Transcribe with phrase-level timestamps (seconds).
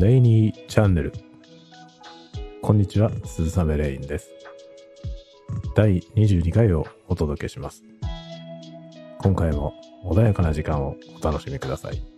[0.00, 1.12] レイニーチャンネル。
[2.62, 4.28] こんにちは、鈴雨レインです。
[5.76, 7.84] 第22回をお届けします。
[9.20, 9.72] 今回も
[10.04, 12.13] 穏やかな時間をお楽しみください。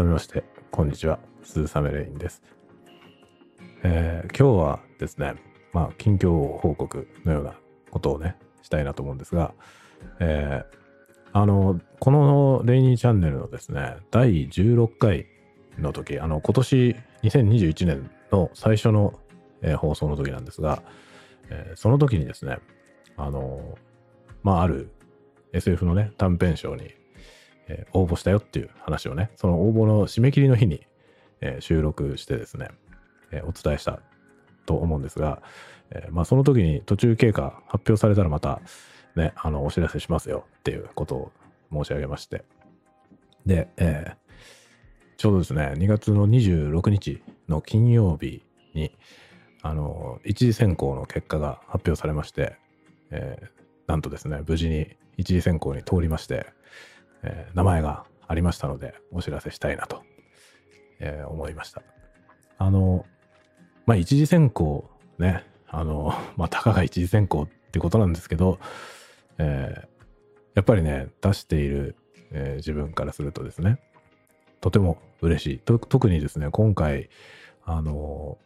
[0.00, 2.42] 改めまして、こんにちは、鈴雨レインです。
[3.82, 5.34] えー今日はですね、
[5.74, 7.52] まあ、近況報告のような
[7.90, 9.52] ことをね、したいなと思うんですが、
[10.18, 10.78] えー
[11.34, 15.26] あの、このレイニーチャンネルのですね、第16回
[15.78, 19.20] の時、あの、今年2021年の最初の、
[19.60, 20.82] えー放送の時なんですが、
[21.50, 22.56] えーその時にですね、
[23.18, 23.76] あの、
[24.42, 24.92] まあ、ある
[25.52, 26.94] SF のね、短編賞に、
[27.70, 30.86] えー応募したよっていう話をね、その応募の締め切りの日に、
[31.40, 32.68] えー収録してですね、
[33.30, 34.00] えーお伝えした
[34.66, 35.42] と思うんですが、
[35.90, 38.60] えまあその時に途中経過発表されたらまた
[39.16, 41.32] ね、あの、お知らせしますよっていうことを
[41.72, 42.44] 申し上げまして。
[43.46, 44.14] で、え
[45.16, 48.42] ちょうどですね、2月の26日の金曜日
[48.74, 48.96] に、
[49.62, 52.56] あの、一次選考の結果が発表されまして、
[53.10, 53.38] え
[53.86, 56.46] なんとですね、無事に一次選考に通りまして、
[57.22, 60.02] えー名前がありましたので、お知らせしたいなと、
[61.00, 61.82] えー思いました。
[62.58, 63.06] あの、
[63.86, 64.88] まあ、一次選考
[65.18, 68.58] ね、あの、 まあ、たかが一次選考ってことなんですけど、
[69.38, 69.90] えー
[70.56, 71.96] やっぱりね、出している、
[72.32, 73.78] えー自分からするとですね、
[74.60, 75.58] とても嬉しい。
[75.58, 77.08] 特にですね、今回、
[77.64, 78.36] あの、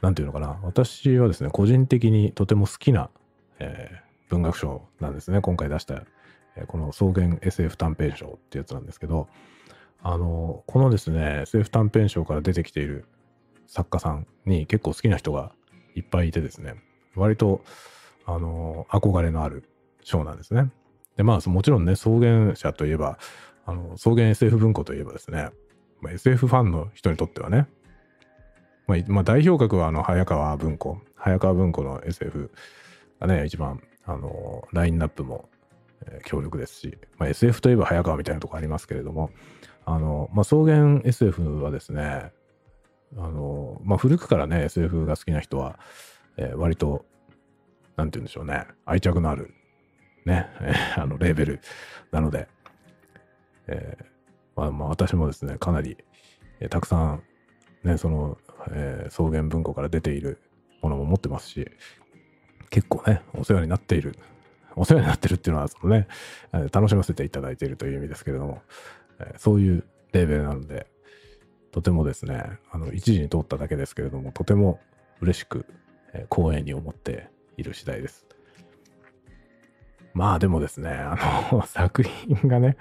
[0.00, 3.10] なんていうのかな、私はですね、個人的にとても好きな、
[3.58, 6.04] えー文学賞なんですね、今回出した、
[6.66, 9.28] この草原 SF 短編賞ってやつなんですけど、
[10.02, 13.06] あの、このですね、SF 短編賞から出てきている
[13.66, 15.52] 作家さんに結構好きな人が
[15.94, 16.74] いっぱいいてですね、
[17.14, 17.62] 割と、
[18.24, 19.64] あの、憧れのある
[20.02, 20.70] 賞なんですね。
[21.16, 23.18] で、まあ、もちろんね、草原社といえば、
[23.66, 25.50] あの、草原 SF 文庫といえばですね、
[26.00, 27.68] まあ、SF ファンの人にとってはね、
[28.86, 32.50] まあ、まあ、代表格はあの、早川文庫、早川文庫の SF
[33.20, 35.49] がね、一番、あの、ラインナップも、
[36.06, 39.30] えー強力ですし、まあ、SF といえば早川みたいなとこありますけれども、
[39.84, 42.32] あの、まあ、草原 SF はですね、
[43.16, 45.78] あの、まあ、古くからね、SF が好きな人は、
[46.36, 47.04] えー割と、
[47.96, 49.54] なんて言うんでしょうね、愛着のある、
[50.24, 50.46] ね、
[50.96, 51.60] あの、レーベル
[52.12, 52.48] なので、
[53.66, 54.04] えー
[54.56, 55.96] まあ、まあ、私もですね、かなり、
[56.60, 57.22] えーたくさん、
[57.82, 58.38] ね、その、
[58.70, 60.38] えー草原文庫から出ている
[60.82, 61.70] ものも持ってますし、
[62.70, 64.14] 結構ね、お世話になっている、
[64.76, 66.06] お世話になってるっていうのは、そのね、
[66.72, 68.62] 楽しませていただいているという意味ですけれども、
[69.36, 70.86] そういうレベルなので、
[71.72, 74.80] とてもですね、あの、一時に通っただけですけれども、とても
[75.20, 75.66] 嬉しく、
[76.32, 78.26] 光栄に思っている次第です。
[80.12, 81.16] まあでもですね、あ
[81.52, 82.76] の、 作品がね、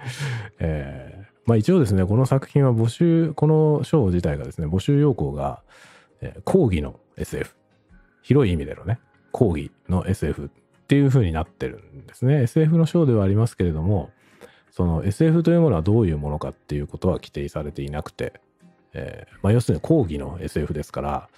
[0.60, 5.64] えーまあ一応ですね、この作品は募集、この賞自体がですね、募集要項が、
[6.22, 7.56] えー講義の SF。
[8.22, 9.00] 広い意味でのね、
[9.32, 10.52] 講義の SF
[10.90, 12.42] っていう風になってるんですね。
[12.42, 14.10] SF の賞ではありますけれども、
[14.72, 18.42] その SF というものはどういうものかっていうことは規定されていなくて、
[18.94, 21.30] えーまあ要するに講義の SF ですから、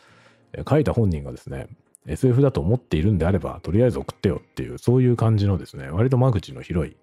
[0.54, 1.68] えー書いた本人がですね、
[2.08, 6.96] SF だと思っているんであれば、とりあえず送ってよっていう、そういう感じのですね、割と間口の広い、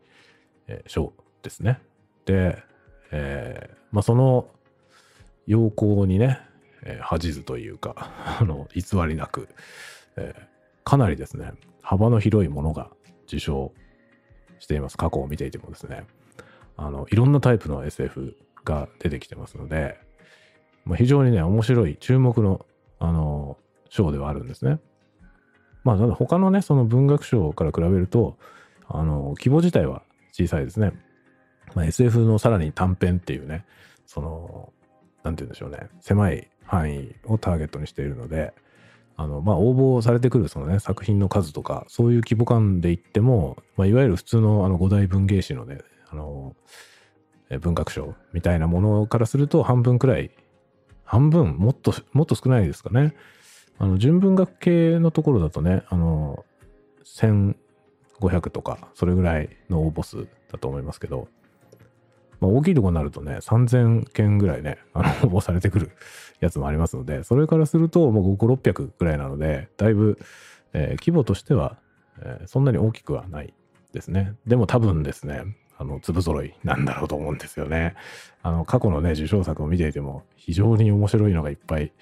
[0.69, 1.81] えー賞ですね。
[2.25, 2.57] で、
[3.11, 4.49] えーまあその
[5.47, 6.41] 要項にね、
[6.83, 7.95] えー恥ずというか、
[8.41, 9.51] あの、偽りなく、
[10.17, 10.58] えー
[10.89, 12.89] かなりですね、幅の広いものが
[13.27, 13.75] 受賞
[14.59, 14.97] しています。
[14.97, 16.07] 過去を見ていてもですね、
[16.79, 18.35] あの、いろんなタイプの SF
[18.65, 19.99] が出てきてますので、
[20.87, 22.65] まあ、非常にね、面白い、注目の、
[23.01, 23.59] あの、
[23.91, 24.79] 賞ではあるんですね。
[25.85, 28.39] まあ、ただ他のね、その文学賞から比べると、
[28.87, 30.95] あの、規模自体は小さいですね。
[31.75, 33.67] まあ、SF のさらに短編っていうね、
[34.07, 34.73] その、
[35.23, 38.55] なんて言うんでしょうね、狭い範囲をターゲットにしているので、
[39.19, 45.79] あの、まあ、応募されてくるそのね、作品の数とか、そういう規模感で言っても、まあ、いわゆる普通のあの五大文芸誌のね、
[46.09, 46.55] あの、
[47.61, 50.31] 文学賞みたいなものからすると半分くらい、
[51.05, 53.17] 半分、もっと、もっと少ないですかね。
[53.79, 56.45] あの、純文学系のところだとね、あの、
[57.05, 61.27] 1500とか、それぐらいの応募数だと思いますけど、
[62.41, 65.91] まあ、大きいとこになるとね、3000件ぐらいね、あの、応募されてくる
[66.41, 70.19] やつもありますので、それからすると、もう5、600ぐらいなので、だいぶ、
[70.73, 71.79] えー規模としては、
[72.21, 73.55] えーそんなに大きくはない
[73.93, 74.35] ですね。
[74.47, 75.43] でも多分ですね、
[75.79, 77.95] あの、粒揃いなんだろうと思うんですよね。
[78.43, 81.93] あの、過去のね、受賞作を見ていても、非常に面白いのがいっぱい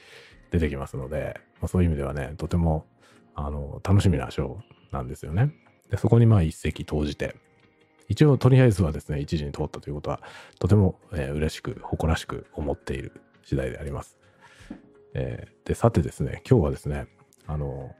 [0.50, 2.86] 出てきますので、まあ、そういう意味ではね、とても、
[3.34, 4.58] あの、楽しみな賞
[4.92, 5.52] なんですよね。
[5.90, 7.36] で、そこにまあ一石投じて、
[8.08, 10.20] 一応とりあえずはですね、一時に通ったということは、
[10.58, 14.18] とても、えー、嬉しく、誇らしく思っている次第であります。
[15.14, 17.06] えー、で、さてですね、今日はですね、
[17.46, 17.94] あの、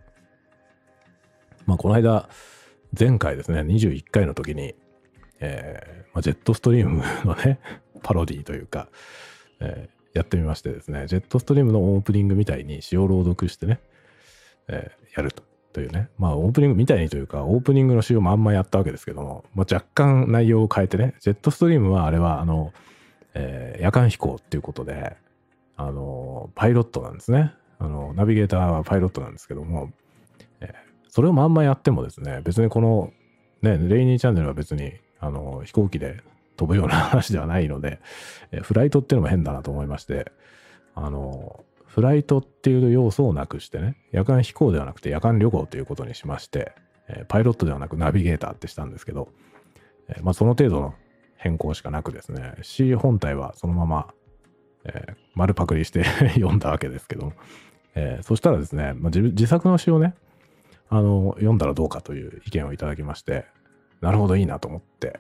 [1.67, 2.29] まあ、この間、
[2.99, 4.75] 前回ですね、21回の時に、
[5.41, 7.59] えーまあ、ジェットストリームのね、
[8.03, 8.89] パロディというか、
[9.61, 13.81] えー、やってみましてですね、ジェットストリームのオープニングみたいに詩を朗読してね、
[14.69, 15.43] えー、やると。
[15.77, 22.73] というね、まあオープニングみたいにというか、オープニングの詩をまんまやったわけですけども、まあ、若干内容を変えてね、ジェットストリームはあれはあの、
[23.35, 25.19] えー、夜間飛行っていうことで、
[25.77, 27.53] あの、パイロットなんですね。
[27.79, 29.93] あの、ナビゲーターはパイロットなんですけども、
[30.61, 30.73] えー、
[31.11, 33.13] それをまんまやってもですね、別にこの、
[33.61, 36.23] ね、レイニーチャンネルは別に、あの、飛行機で
[36.57, 38.01] 飛ぶような話ではないので、
[38.51, 40.33] えー、フライトっていうのも変だなと思いまして、
[40.95, 46.73] あの、フライトっていう要素をなくしてね、夜間飛行ではなくて夜間旅行ということにしまして、
[47.09, 49.31] え、パイロットではなくナビゲーターってしたんですけど、
[50.09, 50.95] え、まあその程度の
[51.37, 54.13] 変更しかなくですね、C 本体はそのまま
[54.89, 56.05] え、丸パクリして
[56.35, 57.33] 読んだわけですけども、
[57.95, 60.15] えー、そしたらですね、まあ、自作の詩をね、
[60.89, 63.45] あの、読んだらどうかという意見をいただきまして、
[64.01, 65.19] なるほどいいなと思って、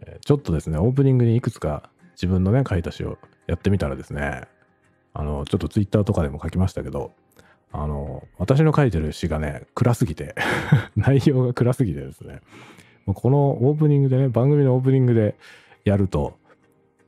[0.00, 4.42] えー、ちょっとですね、オープニングにいくつか自分のね、書いた詩をやってみたらですね、
[5.14, 7.12] あの、ちょっとツイッターとかでも書きましたけど、
[7.72, 10.34] あの、私の書いてる詩がね、暗すぎて
[10.96, 12.40] 内容が暗すぎてですね、
[13.06, 15.36] このオープニングでね、番組のオープニングで
[15.84, 16.36] やると、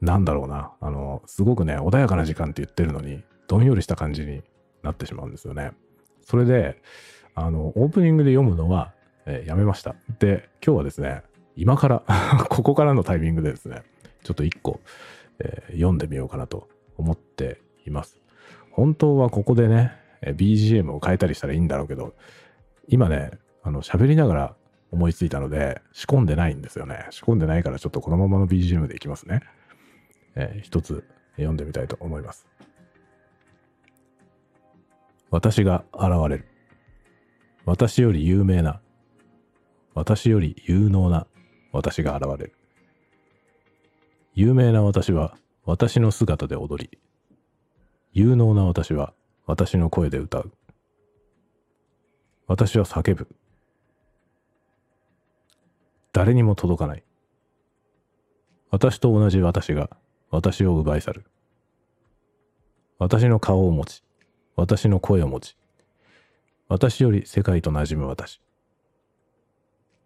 [0.01, 4.43] なんだろうな、あの、すごくね、穏やかな時間って言ってるのに、どんよりした感じに
[4.83, 5.73] なってしまうんですよね。
[6.23, 6.81] それで、
[7.35, 8.93] あの、オープニングで読むのは、
[9.25, 9.95] えー、やめました。
[10.19, 11.23] で、今日はですね、
[11.57, 12.03] 今から
[12.51, 13.83] ここからのタイミングでですね、
[14.23, 14.81] ちょっと一個、
[15.39, 18.21] えー、読んでみようかなと思っています。
[18.71, 19.93] 本当はここでね、
[20.23, 22.15] BGM を変えたりしたらいいんだろうけど、
[22.89, 23.31] 今ね、
[23.63, 24.57] あの、喋りながら
[24.91, 27.07] 思いついたので、仕込んでないんですよね。
[27.11, 29.41] 仕込んでないからちょっとこのままの BGM でいきますね。
[30.35, 31.05] えー、一つ
[31.37, 32.47] 読んでみたいと思います。
[35.31, 36.47] 私が現れる。
[37.65, 38.81] 私より有名な、
[39.95, 41.27] 私より有能な
[41.73, 42.53] 私が現れる。
[44.35, 46.99] 有名な私は私の姿で踊り、
[48.19, 49.13] 有能な私は
[49.45, 50.51] 私の声で歌う。
[52.47, 53.29] 私は叫ぶ。
[56.15, 57.03] 誰にも届かない。
[58.71, 59.91] 私と同じ私が
[60.31, 61.27] 私を奪い去る。
[62.99, 64.03] 私の顔を持ち、
[64.57, 65.55] 私の声を持ち、
[66.69, 68.41] 私より世界と馴染む私。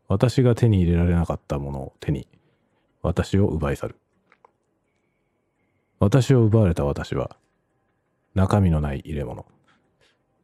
[0.09, 2.27] 私が手に入れられなかったものを手に、
[3.03, 3.97] 私を奪い去る。
[6.01, 7.37] 私を奪われた私は、
[8.35, 9.47] 中身のない入れ物。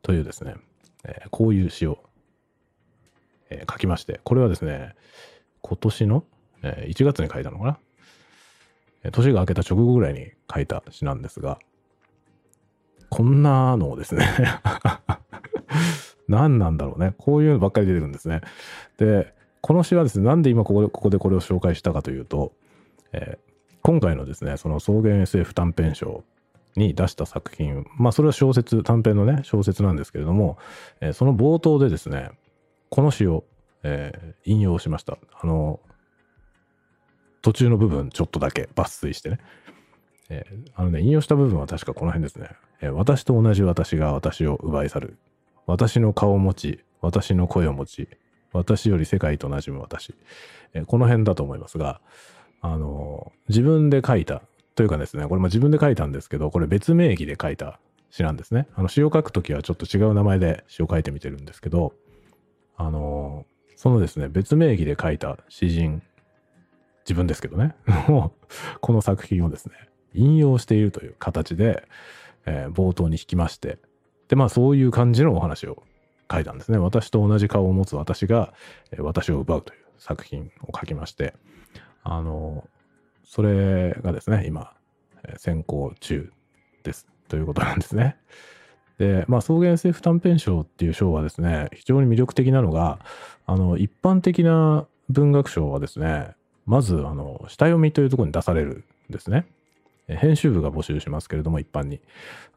[0.03, 0.55] というですね、
[1.05, 1.99] えー、こういう詩を、
[3.50, 4.94] えー、書きまして、これはですね、
[5.62, 6.25] 今年の、
[6.62, 7.79] えー、1月に書いたのかな？
[9.11, 11.59] 年が明けた直後ぐらいに書いた詩なんですが、
[13.09, 14.27] こんなのをですね
[16.29, 17.14] 何なんだろうね。
[17.19, 18.40] こういうのばっかり出てくるんですね。
[18.99, 22.52] で、この詩はですね、なんで今ここでここでこれを紹介したかというと、
[23.12, 26.25] えー、今回のですね、その草原 SF 短編賞
[26.76, 30.59] に出した作品、まあそれは小説、短編のね、小説なんですけれども、
[31.00, 32.30] えー、その冒頭でですね、
[32.90, 33.45] この詩を、
[33.83, 35.18] えー、引用しました。
[35.40, 35.80] あの、
[37.42, 39.38] 途中の部分ちょっとだけ抜粋してね。
[40.28, 42.50] えー、あのね、引用した部分は確かこの辺ですね。
[42.83, 45.18] え、私と同じ私が私を奪い去る。
[45.66, 48.09] 私の顔を持ち、私の声を持ち、
[48.52, 50.14] 私より世界と馴染む私。
[50.75, 52.00] え、この辺だと思いますが、
[52.61, 54.42] あの自分で書いた、
[54.76, 57.80] というかですね、これも自分で書いたんですけど、これ別名義で書いた
[58.11, 58.68] 詩なんですね。
[58.75, 61.95] あの詩を書くときはちょっと違う名前で詩を書いてみてるんですけど、
[62.76, 66.02] あのそのですね、別名義で書いた詩人
[67.04, 67.75] 自分ですけどね、
[68.80, 69.73] この作品をですね、
[70.12, 71.88] 引用しているという形で、
[72.45, 73.78] えー、冒頭に引きまして、
[74.28, 75.85] で、まあそういう感じのお話を
[76.30, 76.76] 書いたんですね。
[76.76, 78.52] 私と同じ顔を持つ私が、
[78.90, 81.35] えー、私を奪うという作品を書きまして、
[82.02, 82.68] あの、
[83.26, 84.73] それがですね、今、
[85.25, 86.33] えー、先行中
[86.83, 87.06] です。
[87.28, 88.16] ということなんですね。
[88.99, 93.00] で、まあ、草原 SF 短編賞っていう賞はですね、非常に魅力的なのが、
[93.45, 96.30] あの、一般的な文学賞はですね、
[96.64, 99.47] まず、あの、下読みというところに出されるんですね。
[100.09, 102.00] 編集部が募集しますけれども、一般に。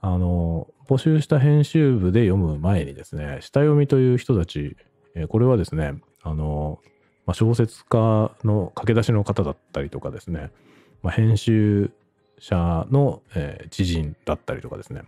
[0.02, 4.78] あの、募集した編集部で読む前にですね、下読みという人たち、
[5.30, 6.80] これはですね、あの、
[7.30, 10.50] まあ、小説家の駆け出しの方だったりとかですね、
[11.04, 11.92] まあ、編集
[12.40, 15.04] 者の、えー、知人だったりとかですね、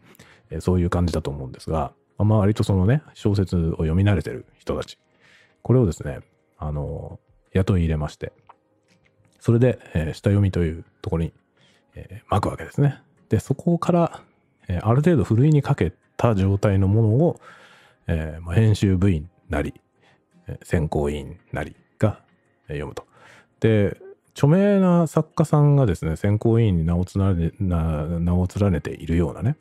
[0.51, 4.99] えー、そういう感じだと思うんですが、まあ、割とそのね、小説を読み慣れてる人たち、
[5.63, 6.19] これをですね、
[6.59, 8.33] あのー、雇い入れまして、
[9.39, 11.33] それで、えー、下読みというところに、
[11.95, 13.01] えー、巻くわけですね。
[13.29, 14.21] で、そこから、
[14.67, 17.41] えー、ある程度ふるいにかけた状態のものを、
[18.05, 19.73] えーまあ、編集部員なり、
[20.61, 22.19] 選考委員なりが
[22.67, 23.05] 読むと。
[23.59, 23.97] で、
[24.33, 29.55] 著名な作家さんがですね、選考委員に名を連ね名を連ねているようなね、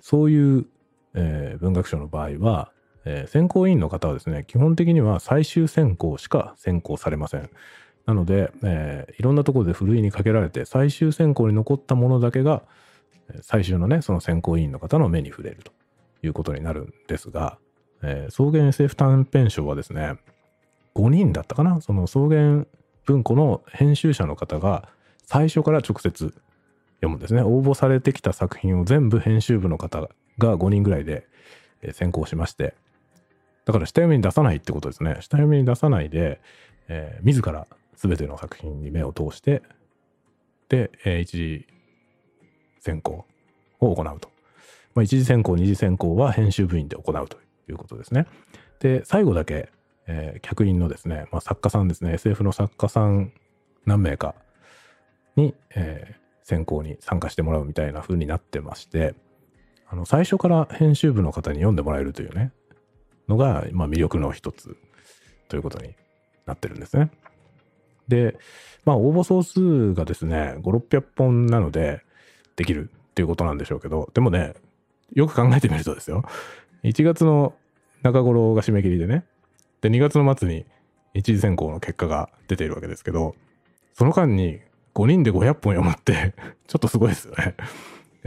[0.00, 0.66] そういう、
[1.14, 2.72] えー、文学賞の場合は、
[3.04, 7.48] えー、選考委員の方はですね、基本的には最終選考しか選考されません。
[8.04, 12.62] なので、えー、いろんなところでふるいにかけられて、最終選考に残ったものだけが、
[13.40, 15.72] 最終のね、その選考委員の方の目に触れると
[16.22, 17.58] いうことになるんですが、
[18.02, 20.16] えー、草原 SF 短編賞はですね、
[20.96, 21.80] 5人だったかな？
[21.82, 22.64] その草原
[23.04, 24.88] 文庫の編集者の方が
[25.26, 26.34] 最初から直接
[26.96, 27.42] 読むんですね。
[27.42, 31.26] 応募されてきた作品を全部編集部の方が5人ぐらいで
[31.92, 32.74] 選考しまして、
[33.66, 35.16] だから下読みに出さないってことですね。
[35.20, 36.40] 下読みに出さないで、
[36.88, 39.62] えー、自ら全ての作品に目を通して、
[40.70, 41.66] で、えー、一次
[42.80, 43.26] 選考
[43.80, 44.30] を行うと。
[44.94, 47.38] まあ、一次選考、二次選考は編集部員で行うと
[47.68, 48.26] いうことですね。
[48.80, 49.68] で、最後だけ、
[50.06, 53.32] えー、客員のですね、まあ、作家さんですね、SF の作家さん
[53.84, 54.34] 何名か
[55.36, 59.14] に、えー、選考に参加してもらうみたいな風になってまして、
[59.88, 62.52] あの、最初から編集部の方に読んでもらえるというね、
[63.28, 64.76] のが、まあ、魅力の一つ
[65.48, 65.94] ということに
[66.46, 67.10] なってるんですね。
[68.08, 68.38] で、
[68.84, 72.02] まあ、応募総数がですね、5、600本なので、
[72.56, 74.54] できるっていうことなんでしょうけど、でもね、
[75.12, 76.24] よく考えてみるとですよ、
[76.82, 77.54] 1月の
[78.02, 79.24] 中頃が締め切りでね、
[79.80, 80.66] で、2月の末に
[81.14, 83.34] 一次選考の結果が出ているわけですけど、
[83.94, 84.60] その間に
[84.94, 86.34] 5人で500本読むって
[86.66, 87.54] ちょっとすごいですよね。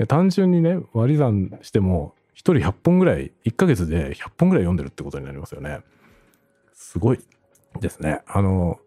[0.07, 5.81] 単純にね、割り算しても、1人100本ぐらい、1ヶ月で100本ぐらい読んでるってことになりますよね。
[6.73, 7.19] すごい
[7.81, 8.21] ですね。
[8.27, 8.79] あの、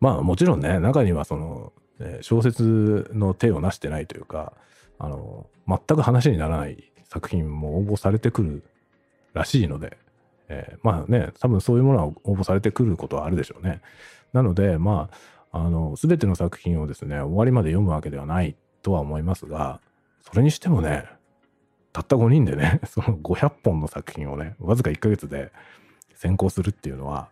[0.00, 1.72] まあもちろんね、中にはその、
[2.20, 4.52] 小説の手をなしてないというか、
[4.98, 8.62] あの、全く話にならない作品も応募されてくる
[9.32, 9.96] らしいので、
[10.48, 13.80] えー、まあね、多分そういうものは応募されてくることはあるでしょうね。
[14.32, 15.10] なので、ま
[15.52, 19.80] あ、あの、すべての作品をですね、終わりまで読むわけではないとは思いますが、
[20.22, 21.06] それにしてもね、
[21.92, 25.52] たった5人でね、 その500本の作品をね、わずか1ヶ月で
[26.14, 27.28] 選考するっていうのは、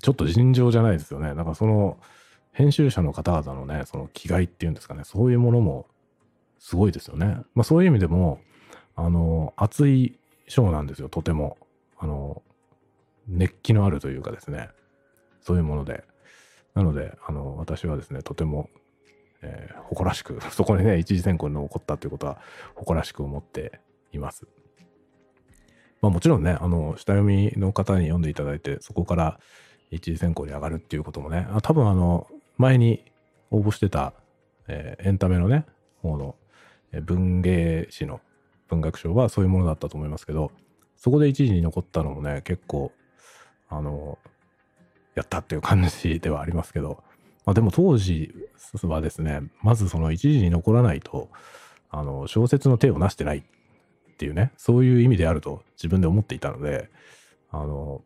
[0.00, 1.34] ちょっと尋常じゃないですよね。
[1.34, 1.98] だからその、
[2.52, 5.86] 編集者の方々のね、その気概っていうんですかね、そういうものも
[6.58, 7.38] すごいですよね。
[7.54, 8.40] まあそういう意味でも、
[8.94, 11.56] あの、熱い章なんですよ、とても。
[11.98, 12.42] あの、
[13.28, 14.70] 熱気のあるというかですね、
[15.40, 16.04] そういうもので。
[16.74, 18.70] なので、あの、私はですね、とても、
[19.42, 22.40] えー、誇らしく、 そこにね、一次選考に残ったということは、
[22.74, 23.80] 誇らしく思って
[24.12, 24.46] います。
[26.00, 29.40] まあもちろんね、あの、下読みの方に読んでいただいて、そこから
[29.90, 33.04] 一次選考に上がるっていうこともね、あ多分あの、前に
[33.50, 34.12] 応募してた、
[34.68, 35.66] えー、エンタメのね、
[36.02, 36.36] 方の、
[36.92, 38.20] え、文芸誌の
[38.68, 40.52] 文学賞はそういうものだったと思いますけど、
[40.96, 42.92] そこで一時に残ったのもね、結構、
[43.68, 44.18] あの、
[45.14, 47.02] やったっていう感じではありますけど、
[47.44, 48.34] まあでも当時
[48.82, 51.28] はですね、まずその一時に残らないと、
[51.90, 53.42] あの、小説の手をなしてないっ
[54.16, 56.90] ていうね、そういう意味であると自分で思っていたので、
[57.50, 58.02] あの、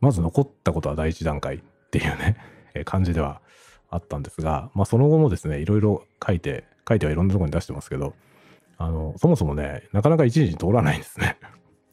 [0.00, 1.60] まず残ったことは第一段階っ
[1.90, 2.36] ていうね、
[2.84, 3.40] 感じでは
[3.88, 8.14] あったんですが、まあその後もですね、いろいろ書いて、書いてはいろんなところに出してますけど、
[8.78, 11.38] あの、そもそもね、なかなか一時に通らないんですね。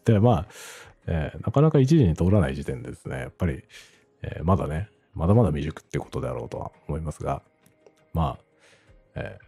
[0.06, 0.48] で、まあ、
[1.12, 3.64] えー、なかなか一時に通らない時点でですね、やっぱり、
[4.22, 7.42] えー、まだね、まだまだ未熟ってことだろうとは思いますが、
[8.14, 8.40] まあ、
[9.16, 9.46] えー、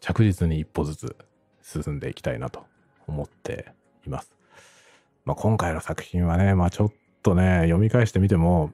[0.00, 1.16] 着実に一歩ずつ
[1.62, 2.64] 進んでいきたいなと
[3.06, 3.72] 思って
[4.04, 4.34] います。
[5.24, 8.72] まあ、今回の作品はね、まあちょっとね、読み返してみても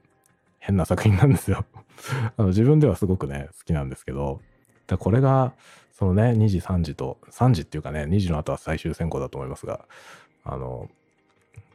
[0.59, 1.65] 変な作品なんですよ
[2.37, 4.41] あの自分ではすごくね、好きなんですけど、
[4.87, 5.53] でこれが、
[5.93, 9.87] そのね、2時、3時と、3時っていうかね、2時の後は最終選考だと思いますが、
[10.45, 10.89] あの、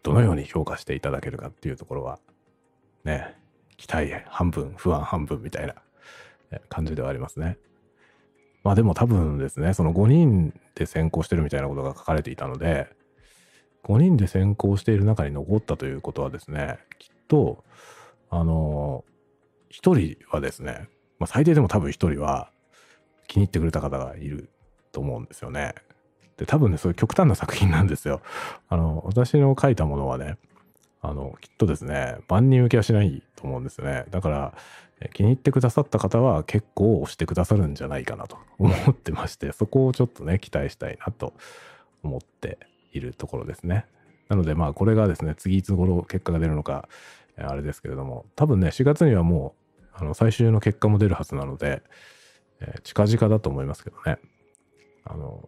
[0.03, 2.19] どのように評価していただけるかっていうところは、
[3.03, 3.35] ね、
[3.77, 5.75] 期待半分、不安半分みたいな
[6.69, 7.57] 感じではありますね。
[8.63, 12.87] まあでも多分ですね、その5人で先行してるみたいなことが書かれていたので、
[13.83, 17.63] 5人で先行している中に残ったということはですね、きっと、
[18.29, 19.05] あの、
[19.71, 20.89] 1人はですね、
[21.19, 22.51] まあ最低でも多分1人は
[23.27, 24.49] 気に入ってくれた方がいる
[24.91, 25.75] と思うんですよね。
[26.37, 28.21] で、多分ね、そういう極端な作品なんですよ。
[28.69, 30.37] あの、私の書いたものはね、
[31.01, 34.05] あの、きっとですね、万人受けはしないと思うんですよね。
[34.09, 34.53] だから、
[35.13, 41.33] 気に入ってくださった方は結構押してくださるんじゃないかなと 思ってまして、そこをちょっとね、期待したいなと
[42.03, 42.57] 思って
[42.93, 43.85] いるところですね。
[44.29, 46.89] なのでまあこれがですね、次いつ頃結果が出るのか、
[47.37, 51.83] あれですけれども、多分ね、4月にはもうあの最終の結果も出るはずなので、
[52.59, 54.17] えー、近々だと思いますけどね。
[55.05, 55.47] あの、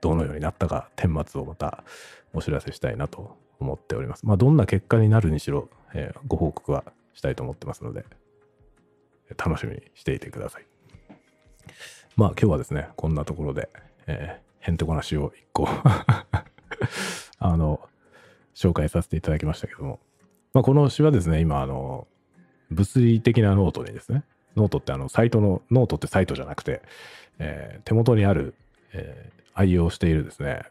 [0.00, 1.84] どのようになったか、顛末をまた
[2.32, 4.26] お知らせしたいなと思っております。
[4.26, 6.84] まあ、どんな結果になるにしろ、えー、ご報告は
[7.14, 8.04] したいと思ってますので、
[9.36, 10.66] 楽しみにしていてください。
[12.16, 13.68] まあ、今日はですね、こんなところで、
[14.06, 15.68] えー、へんてこな詩を一個
[17.38, 17.80] あの、
[18.54, 20.00] 紹介させていただきましたけども、
[20.52, 22.06] まあ、この詩はですね、今、あの、
[22.70, 24.24] 物理的なノートにですね、
[24.56, 26.82] ノートってあの、サイトの、ノートってサイトじゃなくて、
[27.38, 28.54] えー、手元にある、
[28.92, 30.62] えー、愛用しているですね、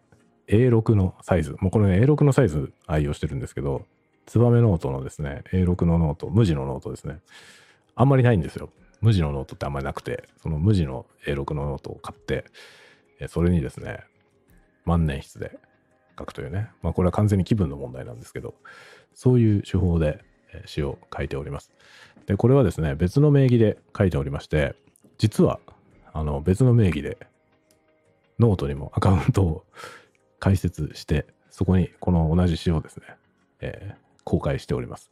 [0.47, 3.83] A6 のサイズ、もうこれね、A6 のサイズ愛用してるんですけど、
[4.27, 7.19] ツバメノートのですね、A6 のノート、無地のノートですね。
[7.95, 8.69] あんまりないんですよ。
[9.01, 12.45] 無地のノートってあんまりなくて、その無地の A6 のノートを買って、
[13.27, 14.01] それにですね、
[14.85, 15.57] 万年筆で
[16.19, 18.53] 書くというね、まあこれは完全に気分の問題なんですけど、
[19.15, 20.23] そういう手法で
[20.67, 21.71] 詩を書いております。
[22.27, 24.75] で、これはですね、別の名義で書いておりまして、
[25.17, 25.59] 実は、
[26.13, 27.17] あの、別の名義で、
[28.39, 29.65] ノートにもアカウントを
[30.39, 33.05] 開設して、そこにこの同じ詩をですね、
[33.61, 35.11] えー、公開しております。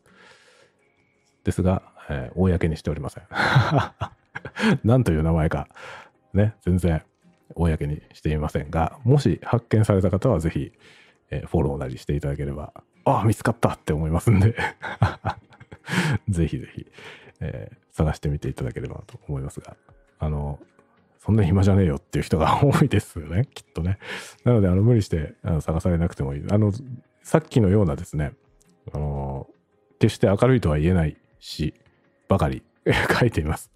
[1.44, 3.24] ですが、えー、公にしておりません。
[4.84, 5.68] 何という名前か、
[6.34, 7.04] ね、全然
[7.56, 10.72] 公にしていませんが、もし発見された方はぜひ、
[11.30, 12.74] えー、フォローなりしていただければ、
[13.06, 14.56] ああ、見つかったって思いますんで
[16.30, 16.88] ぜひぜひ、
[17.42, 19.76] えー、探してみていただければと思いますが、
[20.20, 20.60] あの、
[21.26, 23.98] そんな暇じゃねえよっていう人が 多いですよね、きっとね。
[24.44, 26.44] なので、あの、無理してあの探されなくてもいい。
[26.52, 26.74] あの、
[27.22, 28.34] さっきのようなですね、
[28.94, 29.48] あの、
[30.00, 31.74] 決して明るいとは言えない詩
[32.28, 32.62] ばかり
[33.20, 33.72] 書いています。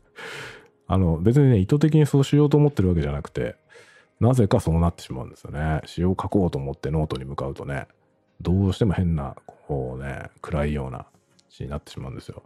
[0.88, 3.56] あの、別にね、意図的にそうしようと思ってるわけじゃなくて、
[4.20, 5.82] なぜかそうなってしまうんですよね。
[5.86, 7.88] 詩を書こうと思ってノートに向かうとね、
[8.42, 11.06] どうしても変な、こうね、暗いような
[11.50, 12.44] 詩になってしまうんですよ。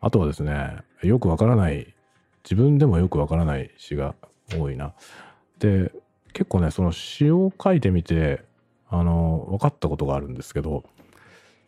[0.00, 1.93] あとはですね、よくわからない、
[2.44, 4.14] 自分でもよくわからない詩が
[4.56, 4.94] 多いな。
[5.58, 5.92] で、
[6.32, 8.44] 結構ね、その詩を書いてみて、
[8.88, 10.84] あの、分かったことがあるんですけど、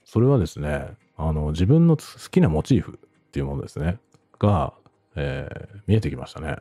[0.04, 0.86] それはですね、
[1.16, 3.98] あの、自分の好きなモチーフっていうものですね、
[4.38, 4.74] が、
[5.14, 6.56] えー、見えてきましたね。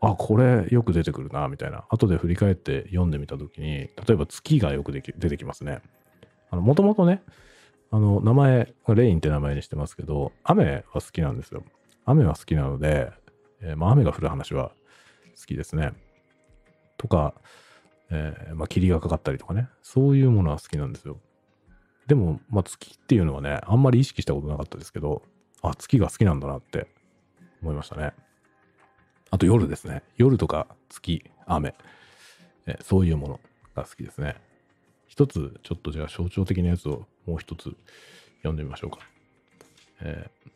[0.00, 1.84] あ、これよく出てくるな、みたいな。
[1.88, 5.80] 後で振り返って読んでみたときに、例えば月がよくでき出てきますね。
[6.50, 7.22] もともとね、
[7.90, 11.64] あの、名前、レインって名前にしてますけど、雨は好きなんですよ。
[12.04, 13.10] 雨は好きなので、
[13.60, 14.70] えー、まあ、雨が降る話は
[15.38, 15.92] 好きですね。
[16.96, 17.34] とか、
[18.10, 19.68] えー、まあ、霧がかかったりとかね。
[19.82, 21.18] そういうものは好きなんですよ。
[22.06, 25.22] でも、まあ、月っていうのはね、あんまり意識したことなかったですけど、
[25.62, 26.86] あ、月が好きなんだなって
[27.62, 28.12] 思いましたね。
[29.30, 30.02] あと夜ですね。
[30.16, 31.74] 夜とか月、雨、
[32.66, 33.40] え、そういうもの
[33.74, 34.36] が好きですね。
[35.08, 37.76] 一つ、ちょっとじゃあ象徴的なやつをもう一つ
[38.38, 38.98] 読んでみましょうか。
[40.00, 40.50] えー、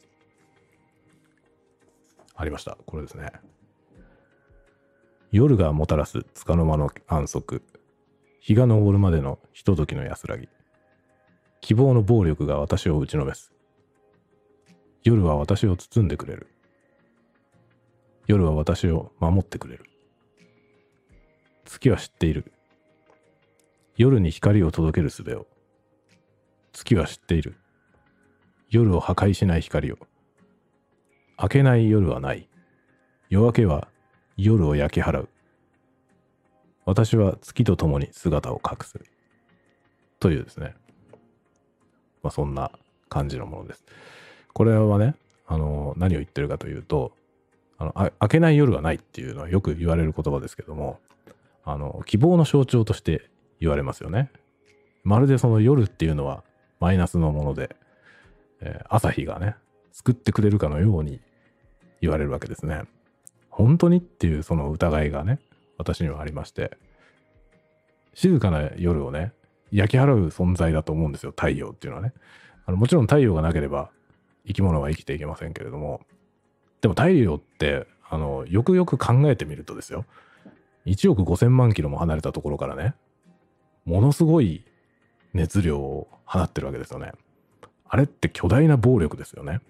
[2.35, 2.77] ありました。
[2.87, 3.33] これですね。
[5.33, 7.63] 夜がもたらす束の間の安息。
[8.41, 10.49] 日が昇るまでのひとときの安らぎ。
[11.61, 13.53] 希望の暴力が私を打ちのめす。
[15.05, 16.49] 夜は私を包んでくれる。
[18.27, 19.85] 夜は私を守ってくれる。
[21.65, 22.53] 月は知っている。
[23.97, 25.47] 夜に光を届ける術を。
[26.73, 27.57] 月は知っている。
[28.69, 29.99] 夜を破壊しない光を。
[31.43, 32.47] 明けない夜はない。
[33.31, 33.89] 夜明けは
[34.37, 35.29] 夜を焼き払う。
[36.85, 39.01] 私は月と共に姿を隠す。
[40.19, 40.75] というですね。
[42.23, 42.71] まあ、そんな
[43.09, 43.85] 感じのものです。
[44.53, 45.15] これはね、
[45.47, 47.13] あの、何を言ってるかというと、
[47.79, 51.01] あのあ明けない夜がないっていうのはよく言われる言葉ですけども、
[51.65, 54.31] あの、希望の象徴として言われますよね。
[55.05, 56.45] まるでその夜っていうのは
[56.81, 57.75] マイナスのもので、
[58.61, 59.57] えー、朝日がね、
[59.93, 61.21] 救ってくれるかのように
[62.01, 62.83] 言われるわけですね。
[63.49, 65.39] 本当にっていうその疑いがね、
[65.79, 66.77] 私にはありまして、
[68.15, 69.33] 静かな夜をね、
[69.71, 72.13] 焼き払う存在だと思うんですよ、太陽っていうのはね。
[72.67, 73.91] あのもちろん太陽がなければ
[74.47, 76.01] 生き物は生きていけませんけれども、
[76.81, 80.05] でも太陽って、あの、よくよく考えてみるとですよ、
[80.87, 82.95] 1億5000万キロも離れたところからね、
[83.85, 84.65] ものすごい
[85.35, 87.13] 熱量を放ってるわけですよね。
[87.89, 89.61] あれって巨大な暴力ですよね。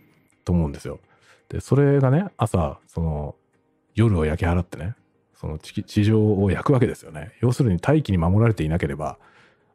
[0.45, 1.01] と思うんですよ。
[1.51, 3.37] で、それがね、朝、その、
[3.95, 4.95] 夜を焼き払ってね、
[5.35, 7.33] その地上を焼くわけですよね。
[7.41, 9.19] 要するに大気に守られていなければ、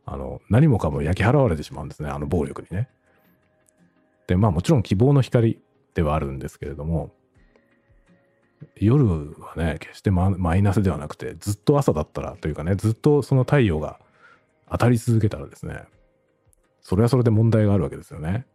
[0.05, 2.87] あの、何もかも焼き払われてしまうんですね、あの暴力にね。
[4.27, 5.59] で、まあもちろん希望の光
[5.93, 7.13] ではあるんですけれども、
[8.77, 9.05] 夜
[9.41, 13.99] はね、決してママイナスではなくて、ずっと朝だったらというかね、ずっとその太陽が
[14.71, 15.83] 当たり続けたらですね、
[16.81, 18.45] それはそれで問題があるわけですよね。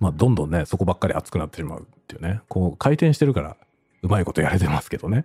[0.00, 3.56] まあ、どんどんね、そこばっかり熱くなってしまうっていうね、こう回転してるから、
[4.02, 5.24] うまいことやれてますけどね。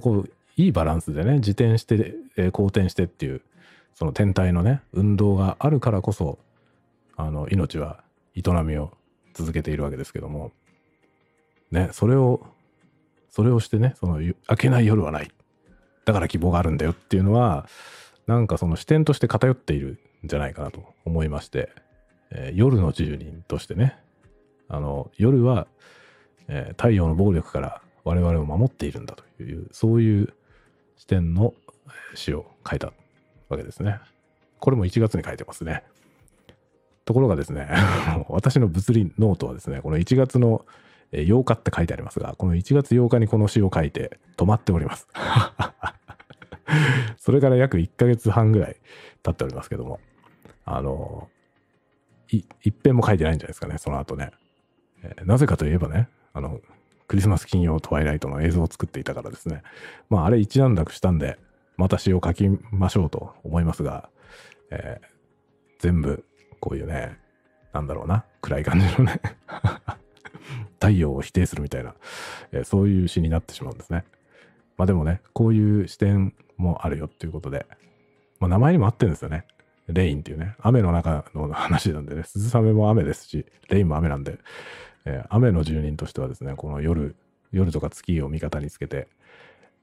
[0.00, 3.40] こう、いいバランスでね、自転して、えー、好転してっていう、
[3.94, 6.38] その天体のね、運動があるからこそ、
[7.16, 8.02] あの、命は
[8.36, 8.92] 営みを
[9.34, 10.52] 続けているわけですけども、
[11.70, 12.46] ね、それを、
[13.30, 15.30] それをしてね、その、明けない夜はない。
[16.04, 17.68] だから希望があるんだよっていうのは、
[18.26, 21.70] なんかその視点として偏っているんじゃないかなと思いまして、
[22.30, 23.98] えー、夜の住人としてね、
[24.68, 25.66] あの、夜は、
[26.48, 30.34] えー、太陽の暴力から我々を守っているんだという、そういう
[30.96, 31.54] 視点の
[32.14, 32.92] 詩を書いた
[33.48, 33.98] わけですね。
[34.60, 35.84] これも1月に書いてますね。
[37.04, 37.68] ところがですね、
[38.28, 40.66] 私の物理ノートはですね、この1月の
[41.12, 45.08] 8日って書いてありますが、この1月8日にこの詩を書いて止まっております。
[47.16, 48.76] それから約1ヶ月半ぐらい
[49.22, 50.00] 経っておりますけども、
[50.66, 51.30] あの、
[52.30, 54.30] い、一遍も書いてないんじゃないですかね、その後ね。
[55.02, 56.60] えー、なぜかといえばね、あの、
[57.06, 59.62] クリスマス金曜トワイライトの映像を作っていたからですね。
[60.10, 61.38] まあ、あれ一段落したんで、
[61.76, 64.10] また詩を書きましょうと思いますが、
[64.70, 65.06] えー、
[65.78, 66.24] 全部、
[66.60, 67.18] こういうね、
[67.72, 69.20] なんだろうな、暗い感じのね
[70.80, 71.94] 太陽を否定するみたいな、
[72.52, 74.04] えー、そういう詩になってしまうんですね。
[74.76, 77.66] まあでもね、こういう視点もあるよっていうことで、
[78.38, 79.44] まあ名前にも合ってるんですよね。
[79.88, 84.38] レインっていうね、雨の中の話なんでね、鈴雨も雨ですし、レインも雨なんで、
[85.04, 87.16] えー、雨の住人としてはですね、この夜、
[87.52, 89.08] 夜とか月を味方につけて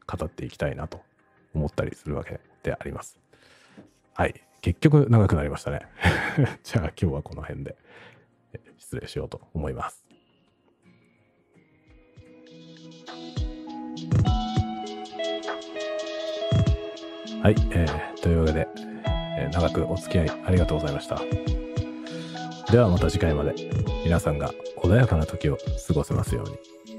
[0.06, 1.02] 語っていきたいなと
[1.56, 3.18] 思ったりするわけであります。
[4.14, 4.42] はい。
[4.62, 5.82] 結局長くなりましたね。
[6.64, 7.76] じゃあ今日はこの辺で
[8.78, 10.06] 失礼しようと思います。
[17.42, 18.68] はい、えー、というわけで、
[19.38, 21.20] えー、長くお付き合いありがとうございました。
[22.72, 23.54] ではまた次回まで
[24.04, 26.95] 皆さんが穏やかな時を過ごせますように。